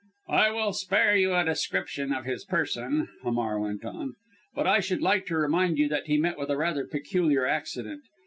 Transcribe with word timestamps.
"I 0.31 0.49
will 0.49 0.73
spare 0.73 1.15
you 1.15 1.35
a 1.35 1.45
description 1.45 2.11
of 2.11 2.25
his 2.25 2.43
person," 2.43 3.09
Hamar 3.21 3.59
went 3.59 3.85
on, 3.85 4.15
"but 4.55 4.65
I 4.65 4.79
should 4.79 5.03
like 5.03 5.27
to 5.27 5.37
remind 5.37 5.77
you 5.77 5.87
that 5.89 6.07
he 6.07 6.17
met 6.17 6.39
with 6.39 6.49
a 6.49 6.57
rather 6.57 6.87
peculiar 6.87 7.45
accident. 7.45 8.01